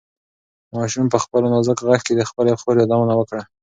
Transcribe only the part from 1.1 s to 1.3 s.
په